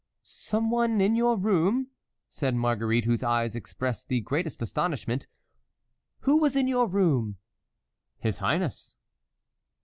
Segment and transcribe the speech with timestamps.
[0.23, 1.89] "Some one in your room?"
[2.31, 5.27] said Marguerite, whose eyes expressed the greatest astonishment;
[6.21, 7.37] "who was in your room?"
[8.17, 8.95] "His highness."